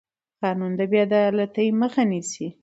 قانون 0.41 0.71
د 0.79 0.81
بې 0.91 0.99
عدالتۍ 1.07 1.67
مخه 1.81 2.03
نیسي 2.11 2.47